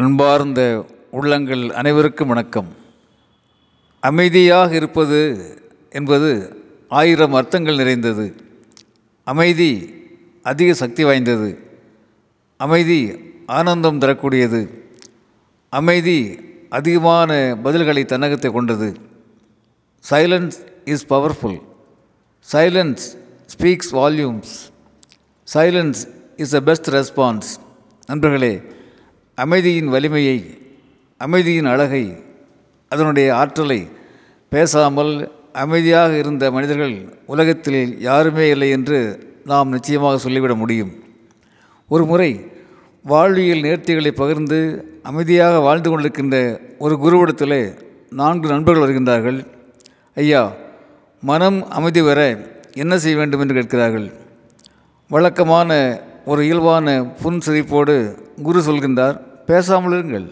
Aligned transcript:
அன்பார்ந்த 0.00 0.86
உள்ளங்கள் 1.10 1.70
அனைவருக்கும் 1.70 2.28
வணக்கம். 2.28 2.68
அமைதியாக 4.00 4.74
இருப்பது 4.74 5.20
என்பது 5.90 6.60
ஆயிரம் 6.88 7.32
அர்த்தங்கள் 7.32 7.76
நிறைந்தது. 7.76 8.36
அமைதி 9.24 9.70
அதிக 10.42 10.74
சக்தி 10.74 11.04
வாய்ந்தது. 11.04 11.58
அமைதி 12.56 12.98
ஆனந்தம் 13.46 13.98
தரக்கூடியது. 13.98 14.60
அமைதி 15.68 16.38
அதிகமான 16.68 17.58
பதில்களை 17.64 18.04
தன்னகத்தை 18.04 18.52
கொண்டது. 18.52 18.96
Silence 20.10 20.58
is 20.84 21.06
powerful 21.12 21.60
silence 22.52 23.04
speaks 23.56 23.92
volumes 23.92 24.54
silence 25.54 26.02
is 26.36 26.50
the 26.50 26.60
best 26.60 26.90
response 26.90 27.50
நண்பர்களே 28.06 28.54
அமைதியின் 29.42 29.88
வலிமையை 29.88 30.36
அமைதியின் 31.18 31.64
அழகை 31.64 32.04
அதனுடைய 32.88 33.36
ஆற்றலை 33.36 33.88
பேசாமல் 34.48 35.32
அமைதியாக 35.52 36.16
இருந்த 36.16 36.50
மனிதர்கள் 36.50 36.94
உலகத்தில் 37.26 38.00
யாருமே 38.00 38.48
இல்லை 38.48 38.70
என்று 38.70 38.98
நாம் 39.44 39.68
நிச்சயமாக 39.68 40.18
சொல்லிவிட 40.18 40.54
முடியும். 40.54 40.92
ஒரு 41.88 42.04
முறை 42.04 42.30
வாழ்வியல் 43.04 43.64
நேர்த்திகளை 43.66 44.10
பகிர்ந்து 44.10 44.60
அமைதியாக 45.02 45.58
வாழ்ந்து 45.58 45.90
கொண்டிருக்கின்ற 45.90 46.36
ஒரு 46.78 46.96
குருவிடத்தில் 46.98 47.58
நான்கு 48.10 48.48
நண்பர்கள் 48.48 48.84
வருகின்றார்கள். 48.84 49.46
ஐயா 50.14 50.52
மனம் 51.22 51.70
அமைதி 51.70 52.00
வர 52.00 52.20
என்ன 52.72 52.98
செய்ய 52.98 53.16
வேண்டும் 53.18 53.40
என்று 53.40 53.54
கேட்கிறார்கள். 53.54 54.12
வழக்கமான 55.08 55.70
ஒரு 56.24 56.40
இயல்பான 56.44 57.04
புன் 57.22 57.40
சிரிப்போடு 57.46 57.96
குரு 58.42 58.60
சொல்கின்றார். 58.60 59.18
பேசாமல் 59.50 59.94
இருங்கள். 59.96 60.26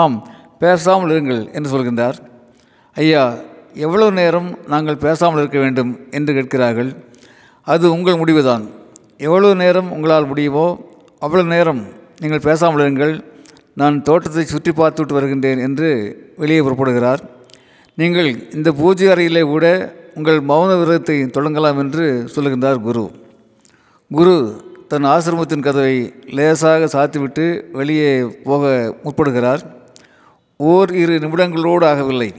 ஆம் 0.00 0.16
பேசாமல் 0.62 1.12
இருங்கள் 1.14 1.42
என்று 1.56 1.68
சொல்கின்றார். 1.74 2.18
ஐயா 2.96 3.22
எவ்வளவு 3.86 4.12
நேரம் 4.20 4.48
நாங்கள் 4.72 5.02
பேசாமல் 5.06 5.40
இருக்க 5.42 5.58
வேண்டும் 5.64 5.90
என்று 6.18 6.30
கேட்கிறார்கள். 6.38 6.90
அது 7.66 7.84
உங்கள் 7.96 8.20
முடிவுதான். 8.20 8.64
எவ்வளவு 9.26 9.54
நேரம் 9.62 9.88
உங்களால் 9.96 10.30
முடியுமோ 10.30 10.66
அவ்வளவு 11.24 11.48
நேரம் 11.54 11.82
நீங்கள் 12.22 12.46
பேசாமல் 12.48 12.82
இருங்கள். 12.84 13.14
நான் 13.80 13.96
தோட்டத்தை 14.08 14.44
சுற்றி 14.52 14.72
பார்த்துவிட்டு 14.80 15.16
வருகின்றேன் 15.18 15.60
என்று 15.66 15.88
வெளியே 16.42 16.60
புறப்படுகிறார். 16.66 17.22
நீங்கள் 17.98 18.30
இந்த 18.56 18.68
பூஜை 18.80 19.08
அறையிலே 19.14 19.42
கூட 19.52 19.66
உங்கள் 20.18 20.40
மௌன 20.50 20.70
விரதத்தை 20.80 21.16
தொடங்கலாம் 21.36 21.80
என்று 21.82 22.04
சொல்லுகின்றார் 22.34 22.80
குரு. 22.86 23.04
குரு 24.10 24.34
தன் 24.90 25.04
ஆசிரமத்தின் 25.04 25.64
கதவை 25.64 26.12
லேசாக 26.36 26.86
சாத்திவிட்டு 26.94 27.44
வெளியே 27.72 28.22
போக 28.44 28.94
முற்படுகிறார். 29.04 29.62
ஓர் 30.56 30.94
இரு 30.94 31.14
நிமிடங்களோடு 31.18 31.84
ஆகவில்லை. 31.90 32.30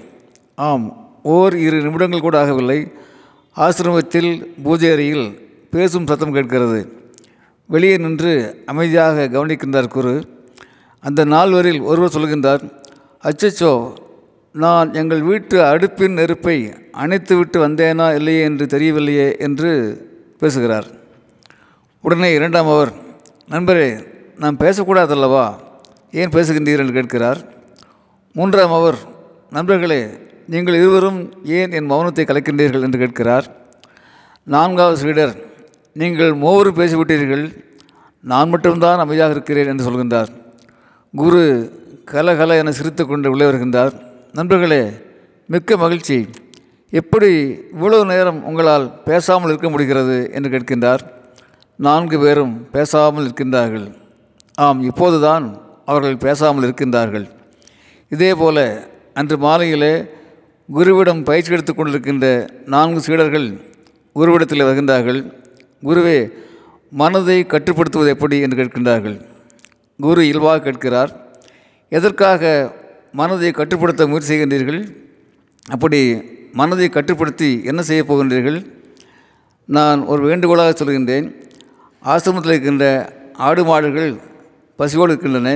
ஆம் 0.55 0.85
ஓர் 1.23 1.55
இரு 1.57 1.77
நிமிடங்கள் 1.81 2.25
கூட 2.25 2.37
ஆகவில்லை. 2.43 2.79
ஆசிரமத்தில் 3.55 4.31
பூஜை 4.63 4.91
அறையில் 4.91 5.27
பேசும் 5.71 6.07
சத்தம் 6.07 6.33
கேட்கிறது. 6.33 6.79
வெளியே 7.65 7.97
நின்று 7.97 8.63
அமைதியாக 8.65 9.27
கவனிக்கின்றார் 9.27 9.93
குரு. 9.97 10.15
அந்த 10.99 11.25
நால்வரில் 11.25 11.81
ஒருவர் 11.81 12.15
சொல்கின்றார் 12.17 12.63
அச்சச்சோ 13.23 13.73
நான் 14.51 14.93
எங்கள் 14.93 15.21
வீட்டு 15.21 15.57
அடுப்பின் 15.61 16.17
நெருப்பை 16.21 16.57
அணைத்துவிட்டு 17.03 17.59
வந்தேனா 17.67 18.15
இல்லையே 18.15 18.41
என்று 18.41 18.65
தெரியவில்லையே 18.65 19.29
என்று 19.47 19.71
பேசுகிறார். 20.39 20.89
உடனே 22.01 22.33
இரண்டாம் 22.33 22.67
அவர் 22.67 22.91
நண்பரே 23.49 24.05
நான் 24.37 24.57
பேசக்கூடாதல்லவா? 24.57 25.55
ஏன் 26.11 26.29
பேசுகின்றீர்? 26.29 26.77
என்று 26.77 26.91
கேட்கிறார். 26.91 27.37
மூன்றாம் 28.33 28.71
அவர் 28.71 28.95
நண்பர்களே 29.49 30.07
நீங்கள் 30.47 30.73
இருவரும் 30.73 31.45
ஏன் 31.45 31.71
என் 31.71 31.91
மௌனத்தை 31.91 32.23
கலைக்கின்றீர்கள்? 32.23 32.81
என்று 32.81 32.99
கேட்கிறார். 32.99 33.45
நான்காவது 34.43 34.97
சீடர் 34.97 35.35
நீங்கள் 35.93 36.33
மூவரும் 36.33 36.75
பேசிவிட்டீர்கள். 36.75 37.63
நான் 38.21 38.49
மட்டும்தான் 38.49 38.99
அமைதியாக 38.99 39.31
இருக்கிறேன் 39.31 39.67
என்று 39.67 39.89
சொல்கின்றார். 39.89 40.27
குரு 41.15 41.71
கலகல 42.05 42.55
என 42.55 42.71
சிரித்து 42.71 43.05
கொண்டு 43.05 43.29
உள்ளே 43.29 43.45
வருகின்றார். 43.45 43.91
நண்பர்களே 44.33 44.89
மிக்க 45.45 45.77
மகிழ்ச்சி. 45.77 46.29
எப்படி 46.89 47.59
இவ்வளவு 47.71 48.05
நேரம் 48.05 48.45
உங்களால் 48.45 49.03
பேசாமல் 49.03 49.49
இருக்க 49.49 49.69
முடிகிறது? 49.69 50.29
என்று 50.33 50.49
கேட்கின்றார். 50.49 50.99
நான்கு 51.85 52.17
பேரும் 52.19 52.53
பேசாமல் 52.75 53.25
இருக்கின்றார்கள். 53.27 53.85
ஆம் 54.63 54.81
இப்போதுதான் 54.89 55.45
அவர்கள் 55.91 56.17
பேசாமல் 56.25 56.65
இருக்கின்றார்கள். 56.67 57.25
இதேபோல 58.11 58.57
அன்று 59.19 59.37
மாலையிலே 59.45 59.93
குருவிடம் 60.69 61.23
பயிற்சி 61.29 61.53
எடுத்து 61.55 61.73
கொண்டிருக்கின்ற 61.73 62.27
நான்கு 62.73 62.99
சீடர்கள் 63.07 63.47
குருவிடத்தில் 64.15 64.65
வருகின்றார்கள். 64.67 65.21
குருவே 65.87 66.17
மனதை 67.01 67.39
கட்டுப்படுத்துவது 67.53 68.13
எப்படி 68.15 68.37
என்று 68.39 68.59
கேட்கின்றார்கள். 68.59 69.17
குரு 69.99 70.21
இயல்பாக 70.27 70.61
கேட்கிறார் 70.65 71.11
எதற்காக 71.89 72.51
மனதை 73.19 73.51
கட்டுப்படுத்த 73.51 74.07
முயற்சி 74.07 74.29
செய்கின்றீர்கள்? 74.31 74.81
அப்படி 75.75 75.99
மனதை 76.59 76.89
கட்டுப்படுத்தி 76.89 77.49
என்ன 77.63 77.81
செய்ய 77.89 78.03
போகின்றீர்கள்? 78.07 78.59
நான் 79.77 79.99
ஒரு 80.11 80.21
வேண்டுகோளாக 80.29 80.73
சொல்கின்றேன். 80.79 81.27
ஆசிரமத்தில் 82.09 82.53
இருக்கின்ற 82.53 82.85
ஆடு 83.47 83.63
மாடுகள் 83.65 84.11
பசியோடு 84.79 85.11
இருக்கின்றன. 85.11 85.49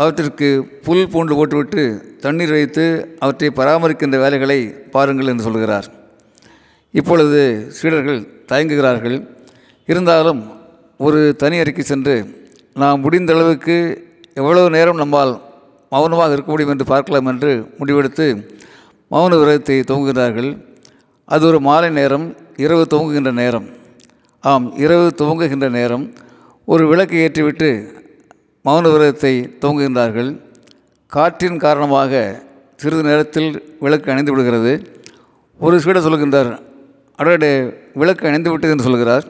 அவற்றிற்கு 0.00 0.48
புல் 0.86 1.10
பூண்டு 1.12 1.34
போட்டுவிட்டு 1.34 1.82
தண்ணீர் 2.20 2.54
வைத்து 2.56 2.84
அவற்றை 3.18 3.48
பராமரிக்கின்ற 3.56 4.16
வேலைகளை 4.24 4.58
பாருங்கள் 4.94 5.30
என்று 5.32 5.46
சொல்கிறார். 5.46 5.86
இப்பொழுது 6.90 7.40
சீடர்கள் 7.78 8.20
தயங்குகிறார்கள். 8.50 9.16
இருந்தாலும் 9.90 10.40
ஒரு 11.06 11.20
தனி 11.36 11.58
அறிக்கை 11.58 11.84
சென்று 11.84 12.16
நாம் 12.82 13.00
முடிந்த 13.00 13.32
அளவுக்கு 13.34 13.76
எவ்வளவு 14.40 14.70
நேரம் 14.70 15.00
நம்மால் 15.02 15.32
மௌனமாக 15.92 16.32
இருக்க 16.32 16.50
முடியும் 16.50 16.72
என்று 16.74 16.86
பார்க்கலாம் 16.92 17.28
என்று 17.32 17.52
முடிவெடுத்து 17.78 18.26
மௌன 19.10 19.38
விரதத்தை 19.40 19.80
துவங்குகிறார்கள். 19.80 20.50
அது 21.24 21.46
ஒரு 21.46 21.60
மாலை 21.60 21.90
நேரம் 21.90 22.26
இரவு 22.64 22.84
துவங்குகின்ற 22.90 23.32
நேரம். 23.42 23.66
ஆம் 24.50 24.66
இரவு 24.82 25.06
துவங்குகின்ற 25.18 25.66
நேரம் 25.76 26.04
ஒரு 26.72 26.82
விளக்கு 26.90 27.16
ஏற்றிவிட்டு 27.22 27.68
மௌன 28.66 28.84
விரதத்தை 28.92 29.32
துவங்குகின்றார்கள். 29.62 30.30
காற்றின் 31.12 31.58
காரணமாக 31.64 32.20
சிறிது 32.80 33.02
நேரத்தில் 33.08 33.50
விளக்கு 33.84 34.10
அணைந்து 34.12 34.32
விடுகிறது. 34.32 34.72
ஒரு 35.60 35.76
சீடர் 35.84 36.06
சொல்கின்றார் 36.06 36.50
அடடே 37.18 37.52
விளக்கு 38.00 38.24
அணைந்து 38.28 38.50
விட்டது 38.52 38.72
என்று 38.74 38.88
சொல்கிறார். 38.88 39.24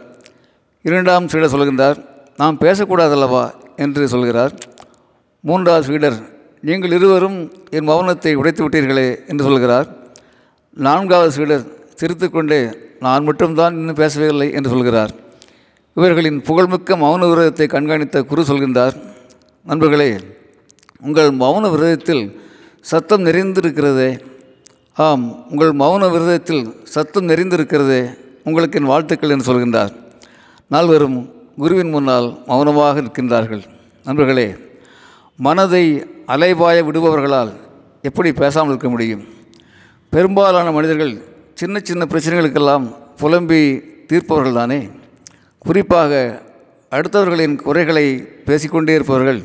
இரண்டாம் 0.89 1.29
சீடர் 1.33 1.55
சொல்கின்றார் 1.55 1.99
நாம் 2.41 2.61
பேசக்கூடாதல்லவா 2.65 3.45
என்று 3.85 4.05
சொல்கிறார். 4.15 4.55
மூன்றாவது 5.45 5.87
சீடர் 5.91 6.19
நீங்கள் 6.69 6.97
இருவரும் 6.99 7.39
என் 7.77 7.89
மௌனத்தை 7.93 8.35
உடைத்து 8.41 8.65
விட்டீர்களே 8.65 9.09
என்று 9.31 9.47
சொல்கிறார். 9.49 9.89
நான்காவது 10.87 11.33
சீடர் 11.39 11.65
சிரித்து 12.01 12.29
கொண்டே 12.31 12.61
நான் 13.05 13.27
மட்டும்தான் 13.29 13.77
இன்னும் 13.81 14.01
பேசவில்லை 14.01 14.49
என்று 14.57 14.71
சொல்கிறார். 14.75 15.13
இவர்களின் 15.97 16.39
புகழ்மிக்க 16.49 16.97
மௌன 17.03 17.29
விரதத்தை 17.31 17.67
கண்காணித்த 17.75 18.23
குரு 18.31 18.43
சொல்கின்றார் 18.49 18.97
நண்பர்களே 19.67 20.11
உங்கள் 21.07 21.31
மௌன 21.43 21.65
விரதத்தில் 21.75 22.25
சத்தம் 22.91 23.25
நிறைந்திருக்கிறதே. 23.29 24.11
ஆம் 25.07 25.25
உங்கள் 25.51 25.73
மௌன 25.83 26.03
விரதத்தில் 26.15 26.65
சத்தம் 26.95 27.29
நிறைந்திருக்கிறதே 27.31 28.03
உங்களுக்கு 28.49 28.79
என் 28.81 28.91
வாழ்த்துக்கள் 28.93 29.33
என்று 29.35 29.49
சொல்கின்றார். 29.51 29.93
நால்வரும் 30.75 31.19
குருவின் 31.63 31.93
முன்னால் 31.95 32.29
மௌனமாக 32.51 33.03
நிற்கின்றார்கள். 33.07 33.63
நண்பர்களே 34.07 34.49
மனதை 35.47 35.85
அலைபாய 36.35 36.77
விடுபவர்களால் 36.89 37.51
எப்படி 38.09 38.31
பேசாமல் 38.41 38.73
இருக்க 38.73 38.89
முடியும்? 38.93 39.25
பெரும்பாலான 40.13 40.73
மனிதர்கள் 40.77 41.15
சின்ன 41.61 41.77
சின்ன 41.89 42.03
பிரச்சனைகளுக்கெல்லாம் 42.11 42.87
புலம்பி 43.21 43.61
தீர்ப்பவர்கள் 44.09 44.57
தானே 44.59 44.79
குறிப்பாக 45.65 46.13
அடுத்தவர்களின் 46.97 47.55
குறைகளை 47.67 48.05
பேசிக்கொண்டே 48.49 48.95
இருப்பவர்கள் 48.97 49.39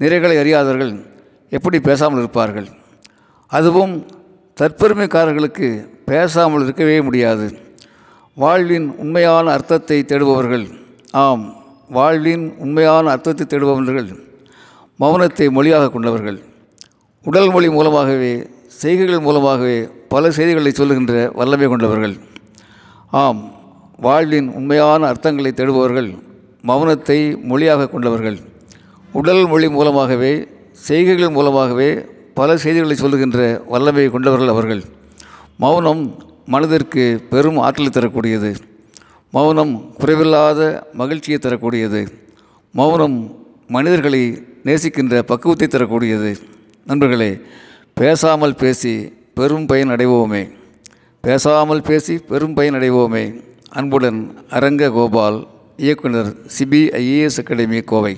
நிறைகளை 0.00 0.36
அறியாதவர்கள் 0.42 0.90
எப்படி 1.56 1.78
பேசாமல் 1.88 2.20
இருப்பார்கள்? 2.22 2.66
அதுவும் 3.52 3.94
தற்பெருமைக்காரர்களுக்கு 4.60 5.68
பேசாமல் 6.10 6.64
இருக்கவே 6.66 6.96
முடியாது. 7.08 7.46
வாழ்வின் 8.36 8.88
உண்மையான 9.04 9.46
அர்த்தத்தை 9.56 9.98
தேடுபவர்கள் 10.10 10.66
ஆம் 11.22 11.44
வாழ்வின் 11.98 12.44
உண்மையான 12.64 13.04
அர்த்தத்தை 13.14 13.46
தேடுபவர்கள் 13.46 14.10
மௌனத்தை 15.02 15.48
மொழியாக 15.58 15.92
கொண்டவர்கள். 15.94 16.40
உடல் 17.28 17.50
மொழி 17.54 17.70
மூலமாகவே 17.78 18.32
செய்கைகள் 18.80 19.24
மூலமாகவே 19.28 19.78
பல 20.12 20.30
செய்திகளை 20.36 20.70
சொல்லுகின்ற 20.72 21.14
வல்லமை 21.38 21.66
கொண்டவர்கள். 21.72 22.14
ஆம் 23.22 23.40
வாழ்வின் 24.06 24.48
உண்மையான 24.58 25.00
அர்த்தங்களை 25.12 25.50
தேடுபவர்கள் 25.58 26.08
மௌனத்தை 26.68 27.18
மொழியாக 27.50 27.88
கொண்டவர்கள். 27.94 28.38
உடல் 29.18 29.42
மொழி 29.52 29.68
மூலமாகவே 29.76 30.32
செய்கைகள் 30.86 31.34
மூலமாகவே 31.36 31.90
பல 32.38 32.56
செய்திகளை 32.64 32.96
சொல்லுகின்ற 33.02 33.38
வல்லமை 33.72 34.06
கொண்டவர்கள் 34.14 34.52
அவர்கள். 34.54 34.82
மௌனம் 35.64 36.02
மனதிற்கு 36.54 37.04
பெரும் 37.30 37.58
ஆற்றலை 37.66 37.90
தரக்கூடியது. 37.90 38.50
மௌனம் 39.36 39.72
குறைவில்லாத 40.00 40.60
மகிழ்ச்சியை 41.00 41.38
தரக்கூடியது. 41.46 42.00
மௌனம் 42.74 43.16
மனிதர்களை 43.76 44.22
நேசிக்கின்ற 44.68 45.22
பக்குவத்தை 45.30 45.68
தரக்கூடியது. 45.68 46.30
நண்பர்களே 46.90 47.30
பேசாமல் 48.00 48.58
பேசி 48.64 48.94
பெரும் 49.38 49.66
பயன் 49.66 49.90
அடைவோமே. 49.90 50.40
பேசாமல் 51.20 51.82
பேசி 51.82 52.14
பெரும் 52.18 52.54
பயன் 52.54 52.74
அடைவோமே. 52.74 53.24
அன்புடன் 53.68 54.20
அரங்க 54.50 54.90
கோபால் 54.90 55.46
இயக்குனர் 55.76 56.34
சிபிஐஏஎஸ் 56.58 57.38
அகாடமி 57.38 57.80
கோவை. 57.80 58.14